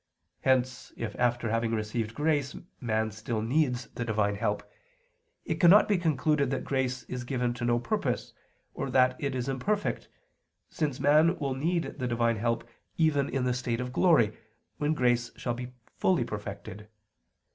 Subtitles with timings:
[0.39, 4.63] Hence if after having received grace man still needs the Divine help,
[5.45, 8.33] it cannot be concluded that grace is given to no purpose,
[8.73, 10.09] or that it is imperfect,
[10.71, 12.67] since man will need the Divine help
[12.97, 14.35] even in the state of glory,
[14.79, 16.87] when grace shall be fully perfected.